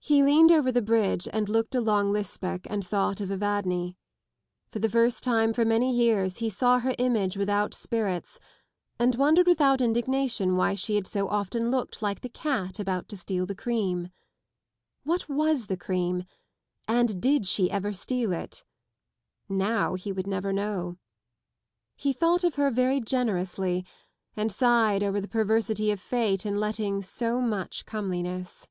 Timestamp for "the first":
4.78-5.22